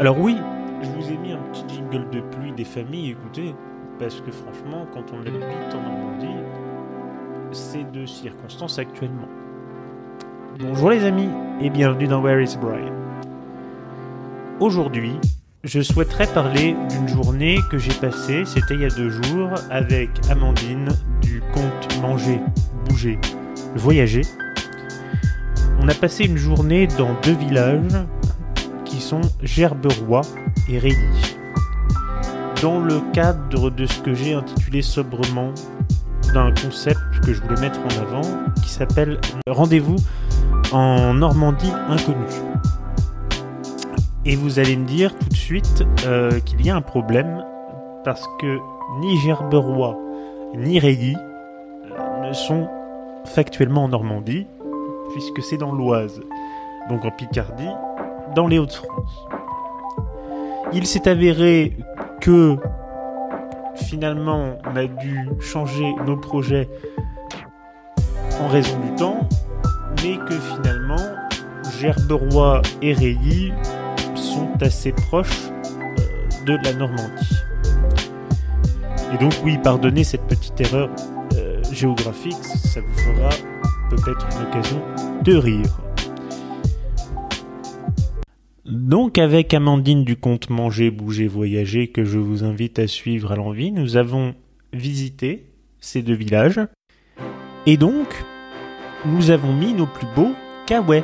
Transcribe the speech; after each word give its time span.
Alors 0.00 0.18
oui, 0.18 0.38
je 0.80 0.88
vous 0.88 1.12
ai 1.12 1.16
mis 1.18 1.32
un 1.32 1.42
petit 1.52 1.62
jingle 1.74 2.08
de 2.08 2.22
pluie 2.22 2.52
des 2.52 2.64
familles, 2.64 3.10
écoutez, 3.10 3.54
parce 3.98 4.22
que 4.22 4.30
franchement, 4.30 4.86
quand 4.94 5.04
on 5.12 5.20
habite 5.20 5.74
en 5.74 5.82
Normandie, 5.82 6.40
c'est 7.52 7.84
de 7.92 8.06
circonstances 8.06 8.78
actuellement. 8.78 9.28
Bonjour 10.58 10.88
les 10.88 11.04
amis, 11.04 11.28
et 11.60 11.68
bienvenue 11.68 12.06
dans 12.06 12.22
Where 12.22 12.42
is 12.42 12.56
Brian? 12.58 12.94
Aujourd'hui, 14.58 15.20
je 15.64 15.82
souhaiterais 15.82 16.28
parler 16.28 16.74
d'une 16.88 17.08
journée 17.08 17.58
que 17.70 17.76
j'ai 17.76 17.92
passée, 17.92 18.46
c'était 18.46 18.76
il 18.76 18.80
y 18.80 18.86
a 18.86 18.88
deux 18.88 19.10
jours, 19.10 19.50
avec 19.68 20.08
Amandine 20.30 20.88
du 21.20 21.42
compte 21.52 22.00
Manger, 22.00 22.40
Bouger, 22.88 23.18
Voyager. 23.74 24.22
On 25.78 25.88
a 25.88 25.94
passé 25.94 26.24
une 26.24 26.38
journée 26.38 26.86
dans 26.86 27.10
deux 27.22 27.34
villages 27.34 27.82
qui 28.90 29.00
sont 29.00 29.20
Gerberoy 29.42 30.22
et 30.68 30.78
Réilly. 30.78 31.36
Dans 32.60 32.80
le 32.80 33.00
cadre 33.12 33.70
de 33.70 33.86
ce 33.86 34.00
que 34.00 34.12
j'ai 34.12 34.34
intitulé 34.34 34.82
sobrement 34.82 35.52
d'un 36.34 36.52
concept 36.52 37.00
que 37.24 37.32
je 37.32 37.40
voulais 37.40 37.60
mettre 37.60 37.78
en 37.80 38.02
avant 38.02 38.28
qui 38.62 38.68
s'appelle 38.68 39.18
Rendez-vous 39.46 39.96
en 40.72 41.14
Normandie 41.14 41.72
inconnue. 41.88 42.26
Et 44.24 44.36
vous 44.36 44.58
allez 44.58 44.76
me 44.76 44.86
dire 44.86 45.16
tout 45.16 45.28
de 45.28 45.34
suite 45.34 45.84
euh, 46.06 46.40
qu'il 46.40 46.64
y 46.64 46.70
a 46.70 46.76
un 46.76 46.82
problème 46.82 47.44
parce 48.04 48.26
que 48.40 48.58
ni 49.00 49.18
Gerberoy 49.20 49.96
ni 50.56 50.78
Réilly 50.78 51.16
euh, 51.16 52.28
ne 52.28 52.32
sont 52.32 52.68
factuellement 53.24 53.84
en 53.84 53.88
Normandie 53.88 54.46
puisque 55.12 55.42
c'est 55.42 55.56
dans 55.56 55.72
l'Oise, 55.72 56.20
donc 56.88 57.04
en 57.04 57.10
Picardie, 57.10 57.70
dans 58.34 58.46
les 58.46 58.58
Hauts-de-France. 58.58 59.26
Il 60.72 60.86
s'est 60.86 61.08
avéré 61.08 61.76
que 62.20 62.56
finalement 63.74 64.58
on 64.64 64.76
a 64.76 64.86
dû 64.86 65.28
changer 65.40 65.94
nos 66.06 66.16
projets 66.16 66.68
en 68.40 68.48
raison 68.48 68.78
du 68.80 68.94
temps, 68.94 69.28
mais 70.02 70.16
que 70.28 70.34
finalement 70.34 71.16
Gerberoy 71.80 72.62
et 72.82 72.92
Réilly 72.92 73.52
sont 74.14 74.50
assez 74.60 74.92
proches 74.92 75.48
euh, 75.48 76.44
de 76.46 76.58
la 76.64 76.72
Normandie. 76.74 77.36
Et 79.12 79.18
donc 79.18 79.32
oui, 79.44 79.58
pardonnez 79.58 80.04
cette 80.04 80.26
petite 80.26 80.60
erreur 80.60 80.88
euh, 81.34 81.62
géographique, 81.72 82.42
ça 82.44 82.80
vous 82.80 82.98
fera 82.98 83.30
peut-être 83.90 84.26
une 84.36 84.46
occasion 84.46 84.80
de 85.24 85.36
rire. 85.36 85.79
Donc 88.70 89.18
avec 89.18 89.52
Amandine 89.52 90.04
du 90.04 90.16
compte 90.16 90.48
Manger, 90.48 90.92
Bouger, 90.92 91.26
Voyager 91.26 91.88
que 91.88 92.04
je 92.04 92.18
vous 92.18 92.44
invite 92.44 92.78
à 92.78 92.86
suivre 92.86 93.32
à 93.32 93.36
l'envie, 93.36 93.72
nous 93.72 93.96
avons 93.96 94.36
visité 94.72 95.46
ces 95.80 96.02
deux 96.02 96.14
villages. 96.14 96.60
Et 97.66 97.76
donc, 97.76 98.06
nous 99.06 99.30
avons 99.30 99.52
mis 99.52 99.74
nos 99.74 99.86
plus 99.86 100.06
beaux 100.14 100.34
kawaii. 100.66 101.02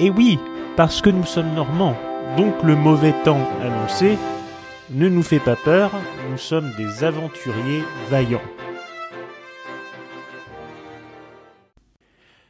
Et 0.00 0.10
oui, 0.10 0.40
parce 0.76 1.00
que 1.00 1.08
nous 1.08 1.24
sommes 1.24 1.54
normands. 1.54 1.96
Donc 2.36 2.64
le 2.64 2.74
mauvais 2.74 3.14
temps 3.22 3.48
annoncé 3.62 4.18
ne 4.90 5.08
nous 5.08 5.22
fait 5.22 5.38
pas 5.38 5.56
peur, 5.56 5.92
nous 6.32 6.38
sommes 6.38 6.72
des 6.76 7.04
aventuriers 7.04 7.84
vaillants. 8.10 8.42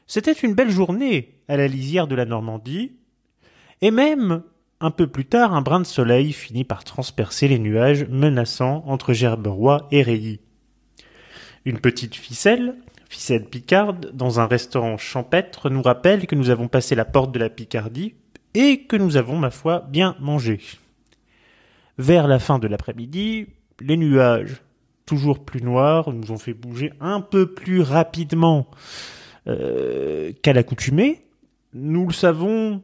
C'était 0.07 0.33
une 0.33 0.55
belle 0.55 0.71
journée 0.71 1.35
à 1.49 1.59
la 1.59 1.69
lisière 1.69 2.07
de 2.07 2.15
la 2.15 2.25
Normandie, 2.25 2.93
et 3.81 3.91
même 3.91 4.43
un 4.81 4.91
peu 4.91 5.09
plus 5.09 5.25
tard, 5.25 5.55
un 5.55 5.63
brin 5.63 5.81
de 5.81 5.87
soleil 5.87 6.33
finit 6.33 6.65
par 6.65 6.85
transpercer 6.85 7.49
les 7.49 7.59
nuages 7.59 8.07
menaçants 8.09 8.85
entre 8.87 9.13
Gerberoy 9.13 9.89
et 9.91 10.03
Réilly. 10.03 10.41
Une 11.65 11.81
petite 11.81 12.15
ficelle, 12.15 12.77
ficelle 13.09 13.45
picarde, 13.45 14.13
dans 14.15 14.39
un 14.39 14.47
restaurant 14.47 14.97
champêtre, 14.97 15.69
nous 15.69 15.83
rappelle 15.83 16.27
que 16.27 16.37
nous 16.37 16.51
avons 16.51 16.69
passé 16.69 16.95
la 16.95 17.05
porte 17.05 17.33
de 17.33 17.39
la 17.39 17.51
Picardie 17.51 18.15
et 18.55 18.85
que 18.85 18.97
nous 18.97 19.17
avons, 19.17 19.37
ma 19.37 19.51
foi, 19.51 19.85
bien 19.89 20.17
mangé. 20.21 20.61
Vers 21.99 22.29
la 22.29 22.39
fin 22.39 22.61
de 22.61 22.69
l'après-midi, 22.69 23.49
les 23.81 23.97
nuages, 23.97 24.63
toujours 25.07 25.45
plus 25.45 25.63
noirs, 25.63 26.13
nous 26.13 26.31
ont 26.31 26.39
fait 26.39 26.55
bouger 26.55 26.93
un 27.01 27.21
peu 27.21 27.53
plus 27.53 27.81
rapidement 27.81 28.69
euh, 29.49 30.33
qu'à 30.43 30.53
l'accoutumée. 30.53 31.23
Nous 31.75 32.07
le 32.07 32.13
savons, 32.13 32.83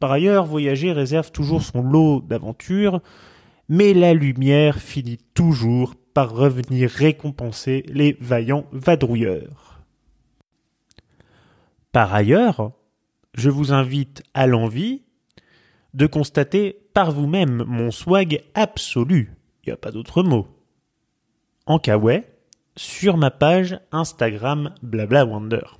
par 0.00 0.12
ailleurs, 0.12 0.46
voyager 0.46 0.92
réserve 0.92 1.30
toujours 1.30 1.62
son 1.62 1.82
lot 1.82 2.22
d'aventures, 2.22 3.00
mais 3.68 3.92
la 3.92 4.14
lumière 4.14 4.78
finit 4.78 5.18
toujours 5.34 5.94
par 6.14 6.32
revenir 6.32 6.90
récompenser 6.90 7.84
les 7.86 8.16
vaillants 8.20 8.64
vadrouilleurs. 8.72 9.80
Par 11.92 12.14
ailleurs, 12.14 12.72
je 13.34 13.50
vous 13.50 13.72
invite 13.72 14.22
à 14.32 14.46
l'envie 14.46 15.02
de 15.92 16.06
constater 16.06 16.78
par 16.94 17.12
vous-même 17.12 17.64
mon 17.66 17.90
swag 17.90 18.42
absolu, 18.54 19.34
il 19.62 19.68
n'y 19.68 19.72
a 19.72 19.76
pas 19.76 19.92
d'autre 19.92 20.22
mot, 20.22 20.48
en 21.66 21.78
kawaii, 21.78 22.22
sur 22.74 23.16
ma 23.16 23.30
page 23.30 23.78
Instagram 23.92 24.74
Blabla 24.82 25.26
Wonder. 25.26 25.79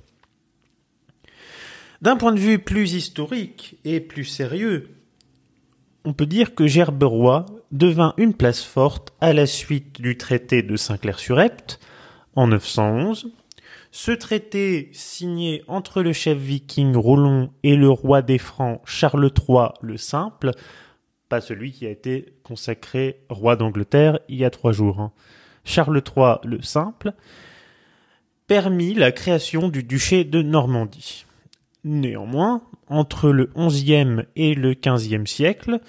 D'un 2.01 2.17
point 2.17 2.31
de 2.31 2.39
vue 2.39 2.57
plus 2.57 2.93
historique 2.93 3.77
et 3.85 3.99
plus 3.99 4.25
sérieux, 4.25 4.89
on 6.03 6.13
peut 6.13 6.25
dire 6.25 6.55
que 6.55 6.65
Gerberoy 6.65 7.45
devint 7.71 8.15
une 8.17 8.33
place 8.33 8.63
forte 8.63 9.13
à 9.21 9.33
la 9.33 9.45
suite 9.45 10.01
du 10.01 10.17
traité 10.17 10.63
de 10.63 10.75
Saint-Clair-sur-Epte 10.75 11.79
en 12.35 12.47
911. 12.47 13.31
Ce 13.91 14.11
traité, 14.11 14.89
signé 14.93 15.63
entre 15.67 16.01
le 16.01 16.11
chef 16.11 16.39
viking 16.39 16.95
Rollon 16.95 17.51
et 17.61 17.75
le 17.75 17.89
roi 17.89 18.23
des 18.23 18.39
Francs 18.39 18.81
Charles 18.85 19.31
III 19.47 19.67
le 19.81 19.97
Simple, 19.97 20.51
pas 21.29 21.39
celui 21.39 21.71
qui 21.71 21.85
a 21.85 21.91
été 21.91 22.33
consacré 22.41 23.19
roi 23.29 23.55
d'Angleterre 23.55 24.17
il 24.27 24.37
y 24.37 24.45
a 24.45 24.49
trois 24.49 24.71
jours, 24.71 24.99
hein. 24.99 25.11
Charles 25.65 26.01
III 26.03 26.37
le 26.45 26.63
Simple, 26.63 27.13
permit 28.47 28.95
la 28.95 29.11
création 29.11 29.69
du 29.69 29.83
duché 29.83 30.23
de 30.23 30.41
Normandie. 30.41 31.25
Néanmoins, 31.83 32.61
entre 32.87 33.29
le 33.29 33.49
XIe 33.55 34.25
et 34.35 34.53
le 34.53 34.73
XVe 34.73 35.25
siècle, 35.25 35.81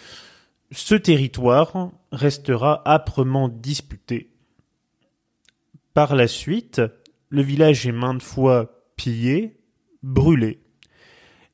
ce 0.71 0.95
territoire 0.95 1.91
restera 2.13 2.83
âprement 2.87 3.49
disputé. 3.49 4.31
Par 5.93 6.17
la 6.17 6.29
suite, 6.29 6.81
le 7.29 7.43
village 7.43 7.87
est 7.87 7.93
maintes 7.93 8.23
fois 8.23 8.85
pillé, 8.97 9.59
brûlé, 10.03 10.61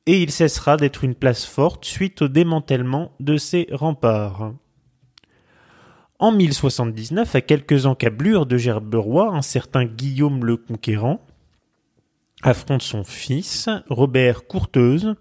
et 0.05 0.21
il 0.21 0.31
cessera 0.31 0.77
d'être 0.77 1.03
une 1.03 1.15
place 1.15 1.45
forte 1.45 1.83
suite 1.83 2.21
au 2.21 2.27
démantèlement 2.29 3.11
de 3.19 3.35
ses 3.35 3.67
remparts. 3.71 4.53
En 6.17 6.31
1079, 6.31 7.35
à 7.35 7.41
quelques 7.41 7.85
encablures 7.85 8.45
de 8.45 8.57
Gerberoy, 8.57 9.29
un 9.29 9.41
certain 9.41 9.85
Guillaume 9.85 10.45
le 10.45 10.57
Conquérant 10.57 11.25
affronte 12.43 12.81
son 12.81 13.03
fils, 13.03 13.69
Robert 13.89 14.47
Courteuse. 14.47 15.15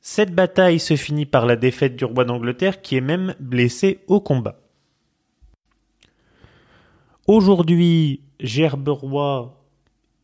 Cette 0.00 0.34
bataille 0.34 0.78
se 0.78 0.96
finit 0.96 1.26
par 1.26 1.46
la 1.46 1.56
défaite 1.56 1.96
du 1.96 2.04
roi 2.04 2.24
d'Angleterre 2.24 2.80
qui 2.80 2.96
est 2.96 3.02
même 3.02 3.34
blessé 3.40 4.00
au 4.06 4.20
combat. 4.20 4.60
Aujourd'hui, 7.26 8.22
Gerberoy, 8.40 9.54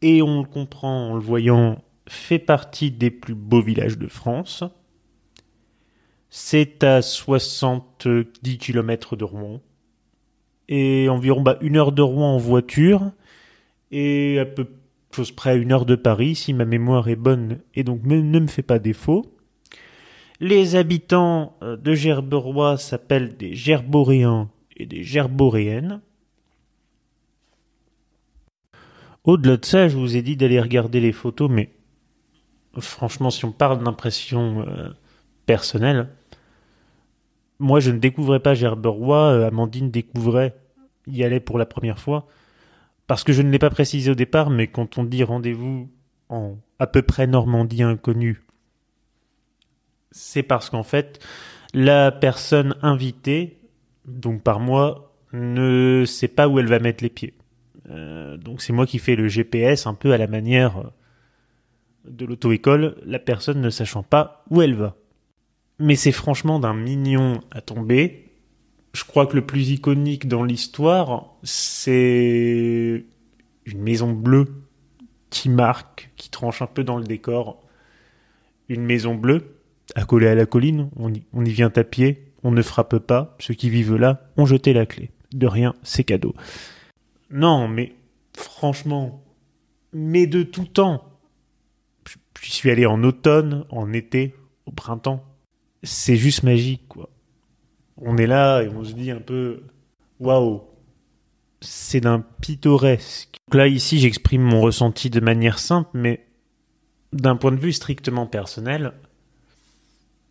et 0.01 0.23
on 0.23 0.43
le 0.43 0.49
comprend 0.49 1.11
en 1.11 1.15
le 1.15 1.21
voyant, 1.21 1.83
fait 2.07 2.39
partie 2.39 2.91
des 2.91 3.11
plus 3.11 3.35
beaux 3.35 3.63
villages 3.63 3.99
de 3.99 4.07
France. 4.07 4.65
C'est 6.31 6.83
à 6.83 7.01
70 7.01 8.59
km 8.59 9.17
de 9.17 9.25
Rouen 9.25 9.61
et 10.69 11.09
environ 11.09 11.43
bah, 11.43 11.59
une 11.61 11.77
heure 11.77 11.93
de 11.93 12.03
Rouen 12.03 12.35
en 12.35 12.39
voiture 12.39 13.13
et 13.91 14.39
à 14.39 14.45
peu 14.45 14.67
chose 15.15 15.33
près 15.33 15.51
à 15.51 15.55
une 15.55 15.73
heure 15.73 15.87
de 15.87 15.95
Paris, 15.95 16.35
si 16.35 16.53
ma 16.53 16.65
mémoire 16.65 17.09
est 17.09 17.17
bonne 17.17 17.61
et 17.75 17.85
donc 17.85 18.03
ne 18.05 18.39
me 18.39 18.47
fait 18.47 18.63
pas 18.63 18.79
défaut. 18.79 19.25
Les 20.41 20.77
habitants 20.77 21.57
euh, 21.63 21.77
de 21.77 21.95
Gerberoy 21.95 22.77
s'appellent 22.77 23.37
des 23.37 23.55
Gerboréens 23.55 24.51
et 24.77 24.87
des 24.87 25.03
Gerboréennes. 25.03 26.01
Au-delà 29.23 29.57
de 29.57 29.65
ça, 29.65 29.89
je 29.89 29.97
vous 29.97 30.17
ai 30.17 30.23
dit 30.23 30.37
d'aller 30.37 30.61
regarder 30.61 31.01
les 31.01 31.13
photos, 31.13 31.49
mais 31.51 31.71
franchement, 32.79 33.31
si 33.31 33.45
on 33.45 33.53
parle 33.53 33.83
d'impression 33.83 34.67
euh, 34.69 34.91
personnelle, 35.47 36.09
moi 37.59 37.81
je 37.81 37.91
ne 37.91 37.99
découvrais 37.99 38.41
pas 38.41 38.55
Gerberoy, 38.55 39.17
euh, 39.17 39.47
Amandine 39.47 39.91
découvrait, 39.91 40.55
y 41.07 41.23
allait 41.23 41.41
pour 41.41 41.59
la 41.59 41.67
première 41.67 42.01
fois 42.01 42.27
parce 43.07 43.25
que 43.25 43.33
je 43.33 43.43
ne 43.43 43.51
l'ai 43.51 43.59
pas 43.59 43.71
précisé 43.71 44.11
au 44.11 44.15
départ, 44.15 44.51
mais 44.51 44.67
quand 44.67 44.99
on 44.99 45.05
dit 45.05 45.25
rendez-vous 45.25 45.91
en 46.29 46.57
à 46.79 46.87
peu 46.87 47.03
près 47.03 47.27
Normandie 47.27 47.83
inconnue, 47.83 48.43
c'est 50.11 50.43
parce 50.43 50.71
qu'en 50.71 50.83
fait, 50.83 51.25
la 51.73 52.13
personne 52.13 52.77
invitée, 52.83 53.59
donc 54.07 54.43
par 54.43 54.61
moi, 54.61 55.13
ne 55.33 56.05
sait 56.07 56.29
pas 56.29 56.49
où 56.49 56.59
elle 56.59 56.69
va 56.69 56.79
mettre 56.79 57.03
les 57.03 57.11
pieds. 57.11 57.35
Euh, 57.91 58.37
donc 58.37 58.63
c'est 58.63 58.73
moi 58.73 58.87
qui 58.87 58.99
fais 58.99 59.17
le 59.17 59.29
GPS 59.29 59.87
un 59.87 59.95
peu 59.95 60.13
à 60.13 60.19
la 60.19 60.27
manière 60.27 60.93
de 62.05 62.27
l'auto-école, 62.27 62.97
la 63.05 63.19
personne 63.19 63.61
ne 63.61 63.71
sachant 63.71 64.03
pas 64.03 64.45
où 64.51 64.63
elle 64.63 64.75
va. 64.75 64.97
Mais 65.79 65.97
c'est 65.97 66.13
franchement 66.13 66.61
d'un 66.61 66.75
mignon 66.75 67.41
à 67.51 67.61
tomber. 67.61 68.31
Je 68.95 69.03
crois 69.05 69.27
que 69.27 69.35
le 69.35 69.45
plus 69.45 69.71
iconique 69.71 70.29
dans 70.29 70.45
l'histoire, 70.45 71.35
c'est 71.43 73.05
une 73.67 73.83
maison 73.83 74.13
bleue 74.13 74.47
qui 75.31 75.49
marque, 75.49 76.13
qui 76.17 76.31
tranche 76.31 76.63
un 76.63 76.69
peu 76.69 76.85
dans 76.85 76.97
le 76.97 77.03
décor. 77.03 77.61
Une 78.69 78.85
maison 78.85 79.17
bleue, 79.17 79.59
accolée 79.97 80.29
à 80.29 80.37
la 80.37 80.47
colline, 80.47 80.91
on 80.97 81.13
y, 81.13 81.51
vient 81.51 81.73
à 81.75 81.83
pied, 81.83 82.33
on 82.45 82.53
ne 82.53 82.63
frappe 82.63 82.99
pas, 82.99 83.37
ceux 83.41 83.55
qui 83.55 83.69
vivent 83.69 83.97
là 83.97 84.31
ont 84.37 84.47
jeté 84.47 84.73
la 84.73 84.87
clé. 84.87 85.11
De 85.33 85.49
rien, 85.49 85.75
c'est 85.83 86.05
cadeau. 86.05 86.37
Non, 87.31 87.67
mais 87.67 87.95
franchement, 88.37 89.25
mais 89.93 90.29
de 90.29 90.45
tout 90.45 90.67
temps. 90.67 91.03
J'y 92.41 92.53
suis 92.53 92.71
allé 92.71 92.87
en 92.87 93.03
automne, 93.03 93.65
en 93.71 93.93
été, 93.93 94.37
au 94.67 94.71
printemps. 94.71 95.25
C'est 95.83 96.17
juste 96.17 96.45
magique, 96.45 96.87
quoi. 96.87 97.09
On 97.97 98.17
est 98.17 98.27
là 98.27 98.63
et 98.63 98.69
on 98.69 98.85
se 98.85 98.93
dit 98.93 99.11
un 99.11 99.21
peu, 99.21 99.63
waouh, 100.21 100.63
c'est 101.61 102.01
d'un 102.01 102.25
pittoresque. 102.41 103.37
Donc 103.49 103.57
là, 103.57 103.69
ici, 103.69 103.99
j'exprime 103.99 104.43
mon 104.43 104.61
ressenti 104.61 105.11
de 105.11 105.21
manière 105.21 105.59
simple, 105.59 105.91
mais 105.95 106.27
d'un 107.13 107.37
point 107.37 107.53
de 107.53 107.61
vue 107.61 107.73
strictement 107.73 108.27
personnel, 108.27 108.93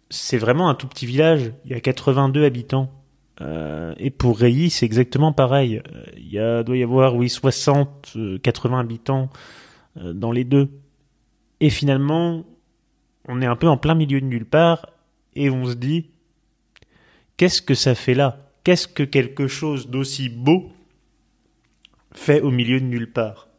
c'est 0.09 0.37
vraiment 0.37 0.69
un 0.69 0.75
tout 0.75 0.87
petit 0.87 1.05
village. 1.05 1.53
Il 1.65 1.71
y 1.71 1.73
a 1.73 1.79
82 1.79 2.43
habitants. 2.43 2.91
Euh, 3.41 3.93
et 3.97 4.11
pour 4.11 4.37
Reilly, 4.37 4.69
c'est 4.69 4.85
exactement 4.85 5.33
pareil. 5.33 5.81
Il 6.17 6.31
y 6.31 6.39
a, 6.39 6.63
doit 6.63 6.77
y 6.77 6.83
avoir, 6.83 7.15
oui, 7.15 7.29
60, 7.29 8.17
80 8.43 8.77
euh, 8.77 8.79
habitants 8.79 9.29
euh, 9.97 10.13
dans 10.13 10.31
les 10.31 10.43
deux. 10.43 10.69
Et 11.59 11.69
finalement, 11.69 12.43
on 13.27 13.41
est 13.41 13.45
un 13.45 13.55
peu 13.55 13.67
en 13.67 13.77
plein 13.77 13.95
milieu 13.95 14.21
de 14.21 14.25
nulle 14.25 14.45
part 14.45 14.85
et 15.35 15.49
on 15.49 15.65
se 15.65 15.73
dit, 15.73 16.11
qu'est-ce 17.43 17.61
que 17.61 17.73
ça 17.73 17.93
fait 17.93 18.13
là? 18.13 18.37
Qu'est-ce 18.63 18.87
que 18.87 19.03
quelque 19.03 19.49
chose 19.49 19.89
d'aussi 19.89 20.29
beau 20.29 20.71
fait 22.13 22.39
au 22.39 22.51
milieu 22.51 22.79
de 22.79 22.85
nulle 22.85 23.11
part? 23.11 23.49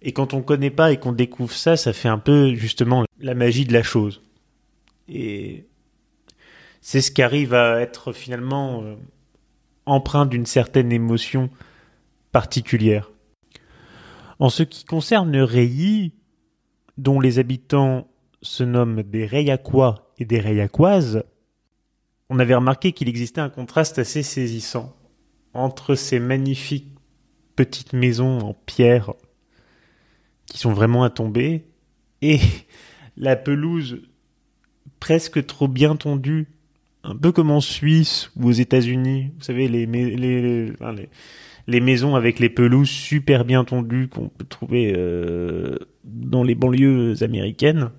Et 0.00 0.12
quand 0.12 0.32
on 0.32 0.42
connaît 0.42 0.70
pas 0.70 0.92
et 0.92 1.00
qu'on 1.00 1.10
découvre 1.10 1.54
ça, 1.54 1.76
ça 1.76 1.92
fait 1.92 2.08
un 2.08 2.20
peu 2.20 2.54
justement 2.54 3.04
la 3.18 3.34
magie 3.34 3.64
de 3.64 3.72
la 3.72 3.82
chose. 3.82 4.22
Et 5.08 5.66
c'est 6.80 7.00
ce 7.00 7.10
qui 7.10 7.20
arrive 7.20 7.52
à 7.52 7.80
être 7.80 8.12
finalement 8.12 8.84
euh, 8.84 8.94
empreint 9.84 10.24
d'une 10.24 10.46
certaine 10.46 10.92
émotion 10.92 11.50
particulière. 12.30 13.10
En 14.38 14.50
ce 14.50 14.62
qui 14.62 14.84
concerne 14.84 15.36
Reilly, 15.36 16.12
dont 16.96 17.18
les 17.18 17.40
habitants 17.40 18.06
se 18.40 18.62
nomment 18.62 19.02
des 19.02 19.26
Rayaquois 19.26 20.12
et 20.18 20.24
des 20.24 20.38
Rayaquoises, 20.38 21.24
on 22.30 22.38
avait 22.38 22.54
remarqué 22.54 22.92
qu'il 22.92 23.08
existait 23.08 23.40
un 23.40 23.50
contraste 23.50 23.98
assez 23.98 24.22
saisissant 24.22 24.96
entre 25.54 25.94
ces 25.94 26.18
magnifiques 26.18 26.92
petites 27.54 27.92
maisons 27.92 28.38
en 28.40 28.54
pierre 28.54 29.14
qui 30.46 30.58
sont 30.58 30.72
vraiment 30.72 31.04
à 31.04 31.10
tomber 31.10 31.64
et 32.22 32.38
la 33.16 33.36
pelouse 33.36 34.02
presque 35.00 35.44
trop 35.46 35.68
bien 35.68 35.96
tondue, 35.96 36.46
un 37.04 37.16
peu 37.16 37.32
comme 37.32 37.50
en 37.50 37.60
Suisse 37.60 38.30
ou 38.36 38.48
aux 38.48 38.52
États-Unis. 38.52 39.32
Vous 39.36 39.44
savez, 39.44 39.68
les, 39.68 39.86
maisons 41.80 42.16
avec 42.16 42.38
les 42.38 42.48
pelouses 42.48 42.90
super 42.90 43.44
bien 43.44 43.64
tondues 43.64 44.08
qu'on 44.08 44.28
peut 44.28 44.44
trouver 44.44 44.92
euh, 44.96 45.78
dans 46.04 46.42
les 46.42 46.54
banlieues 46.54 47.22
américaines. 47.22 47.90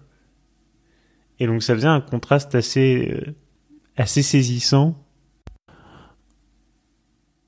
Et 1.39 1.47
donc 1.47 1.61
ça 1.61 1.75
faisait 1.75 1.87
un 1.87 2.01
contraste 2.01 2.55
assez, 2.55 3.11
euh, 3.11 3.35
assez 3.97 4.21
saisissant. 4.21 4.95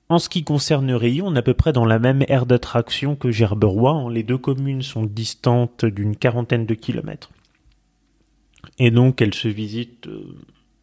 En 0.10 0.18
ce 0.18 0.28
qui 0.28 0.44
concerne 0.44 0.92
Rilly, 0.92 1.22
on 1.22 1.36
est 1.36 1.40
à 1.40 1.44
peu 1.44 1.54
près 1.54 1.72
dans 1.72 1.86
la 1.86 2.00
même 2.00 2.24
aire 2.28 2.48
d'attraction 2.48 3.16
que 3.16 3.30
Gerberoy. 3.30 4.12
Les 4.12 4.24
deux 4.24 4.40
communes 4.40 4.82
sont 4.82 5.04
distantes 5.04 5.86
d'une 5.86 6.16
quarantaine 6.16 6.66
de 6.66 6.74
kilomètres. 6.74 7.30
Et 8.80 8.90
donc 8.90 9.22
elles 9.22 9.36
se 9.36 9.48
visitent 9.48 10.08
euh, 10.08 10.36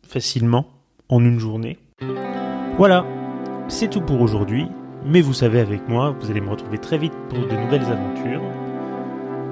facilement 0.06 0.68
en 1.08 1.24
une 1.24 1.40
journée. 1.40 1.78
Voilà, 2.78 3.04
c'est 3.68 3.90
tout 3.90 4.00
pour 4.00 4.20
aujourd'hui. 4.20 4.66
Mais 5.04 5.20
vous 5.20 5.34
savez 5.34 5.60
avec 5.60 5.88
moi, 5.88 6.16
vous 6.20 6.30
allez 6.30 6.40
me 6.40 6.50
retrouver 6.50 6.78
très 6.78 6.98
vite 6.98 7.12
pour 7.28 7.38
de 7.38 7.56
nouvelles 7.56 7.84
aventures. 7.84 8.42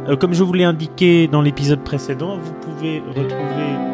Euh, 0.09 0.17
comme 0.17 0.35
je 0.35 0.43
vous 0.43 0.53
l'ai 0.53 0.65
indiqué 0.65 1.29
dans 1.29 1.43
l'épisode 1.43 1.83
précédent, 1.83 2.39
vous 2.39 2.55
pouvez 2.55 3.01
retrouver 3.01 3.94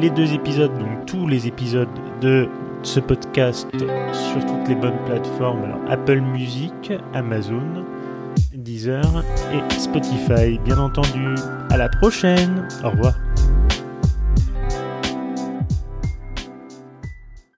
les 0.00 0.10
deux 0.10 0.32
épisodes, 0.32 0.76
donc 0.78 1.06
tous 1.06 1.26
les 1.26 1.46
épisodes 1.46 1.88
de 2.20 2.48
ce 2.82 3.00
podcast 3.00 3.68
sur 4.12 4.46
toutes 4.46 4.68
les 4.68 4.74
bonnes 4.74 4.98
plateformes, 5.06 5.64
alors 5.64 5.80
Apple 5.88 6.20
Music, 6.20 6.92
Amazon, 7.14 7.84
Deezer 8.54 9.24
et 9.52 9.78
Spotify, 9.78 10.58
bien 10.64 10.78
entendu. 10.78 11.34
À 11.70 11.76
la 11.76 11.88
prochaine. 11.88 12.66
Au 12.84 12.90
revoir. 12.90 13.14